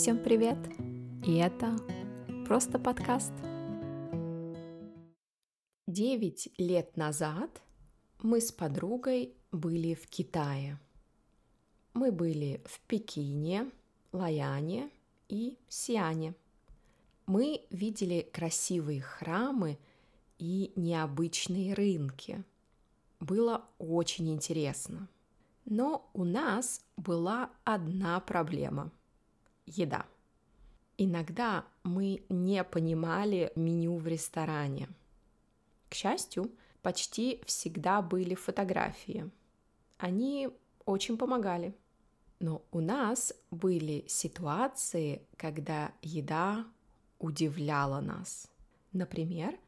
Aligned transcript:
Всем 0.00 0.16
привет! 0.16 0.56
И 1.26 1.34
это 1.36 1.76
просто 2.46 2.78
подкаст. 2.78 3.34
Девять 5.86 6.48
лет 6.56 6.96
назад 6.96 7.60
мы 8.22 8.40
с 8.40 8.50
подругой 8.50 9.34
были 9.52 9.92
в 9.92 10.06
Китае. 10.06 10.80
Мы 11.92 12.12
были 12.12 12.62
в 12.64 12.80
Пекине, 12.86 13.70
Лаяне 14.12 14.88
и 15.28 15.58
Сиане. 15.68 16.34
Мы 17.26 17.66
видели 17.68 18.26
красивые 18.32 19.02
храмы 19.02 19.78
и 20.38 20.72
необычные 20.76 21.74
рынки. 21.74 22.42
Было 23.20 23.66
очень 23.78 24.32
интересно. 24.32 25.10
Но 25.66 26.08
у 26.14 26.24
нас 26.24 26.80
была 26.96 27.50
одна 27.64 28.18
проблема– 28.20 28.90
еда. 29.70 30.06
Иногда 30.98 31.64
мы 31.82 32.22
не 32.28 32.62
понимали 32.62 33.52
меню 33.56 33.96
в 33.96 34.06
ресторане. 34.06 34.88
К 35.88 35.94
счастью, 35.94 36.50
почти 36.82 37.40
всегда 37.46 38.02
были 38.02 38.34
фотографии. 38.34 39.30
Они 39.98 40.50
очень 40.84 41.16
помогали. 41.16 41.74
Но 42.38 42.62
у 42.70 42.80
нас 42.80 43.34
были 43.50 44.04
ситуации, 44.08 45.22
когда 45.36 45.92
еда 46.00 46.66
удивляла 47.18 48.00
нас. 48.00 48.50
Например, 48.92 49.58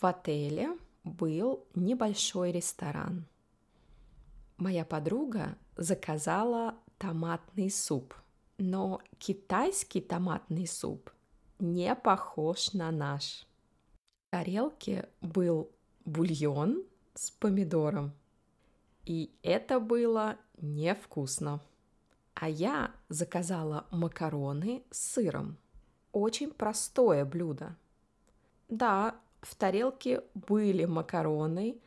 в 0.00 0.04
отеле 0.04 0.76
был 1.04 1.66
небольшой 1.74 2.52
ресторан. 2.52 3.24
Моя 4.58 4.84
подруга 4.84 5.56
заказала 5.76 6.74
томатный 6.98 7.70
суп, 7.70 8.14
но 8.58 9.00
китайский 9.18 10.00
томатный 10.00 10.66
суп 10.66 11.10
не 11.58 11.94
похож 11.94 12.72
на 12.72 12.90
наш. 12.90 13.46
В 13.94 14.30
тарелке 14.30 15.08
был 15.20 15.70
бульон 16.04 16.84
с 17.14 17.30
помидором, 17.30 18.12
и 19.04 19.32
это 19.42 19.80
было 19.80 20.36
невкусно. 20.60 21.60
А 22.34 22.48
я 22.48 22.92
заказала 23.08 23.86
макароны 23.90 24.84
с 24.90 25.14
сыром. 25.14 25.56
Очень 26.12 26.50
простое 26.50 27.24
блюдо. 27.24 27.76
Да, 28.68 29.16
в 29.40 29.54
тарелке 29.54 30.22
были 30.34 30.84
макароны, 30.84 31.80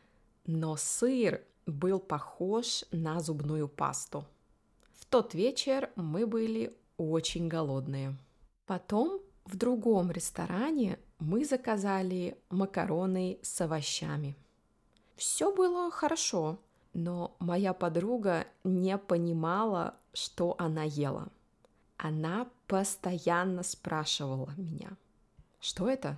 но 0.46 0.76
сыр 0.78 1.42
был 1.66 2.00
похож 2.00 2.84
на 2.92 3.20
зубную 3.20 3.68
пасту. 3.68 4.26
Тот 5.12 5.34
вечер 5.34 5.92
мы 5.98 6.26
были 6.26 6.74
очень 6.96 7.50
голодные. 7.50 8.18
Потом 8.66 9.20
в 9.44 9.58
другом 9.58 10.10
ресторане 10.10 11.00
мы 11.20 11.44
заказали 11.44 12.38
макароны 12.50 13.38
с 13.42 13.60
овощами. 13.60 14.38
Все 15.18 15.54
было 15.54 15.92
хорошо, 15.92 16.60
но 16.94 17.36
моя 17.40 17.74
подруга 17.74 18.48
не 18.64 18.98
понимала, 18.98 19.96
что 20.14 20.56
она 20.58 20.84
ела. 20.84 21.28
Она 21.98 22.50
постоянно 22.68 23.64
спрашивала 23.64 24.54
меня, 24.56 24.96
что 25.60 25.90
это? 25.90 26.18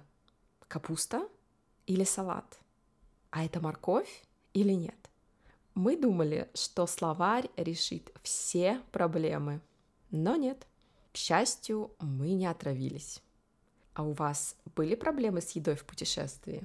Капуста 0.67 1.27
или 1.87 2.03
салат? 2.03 2.59
А 3.31 3.43
это 3.43 3.59
морковь 3.59 4.23
или 4.53 4.73
нет? 4.73 5.09
Мы 5.75 5.97
думали, 5.97 6.49
что 6.53 6.85
словарь 6.85 7.49
решит 7.57 8.11
все 8.21 8.81
проблемы, 8.91 9.61
но 10.11 10.35
нет. 10.35 10.67
К 11.11 11.17
счастью, 11.17 11.91
мы 11.99 12.33
не 12.33 12.45
отравились. 12.45 13.21
А 13.93 14.03
у 14.03 14.13
вас 14.13 14.55
были 14.75 14.95
проблемы 14.95 15.41
с 15.41 15.51
едой 15.51 15.75
в 15.75 15.85
путешествии? 15.85 16.63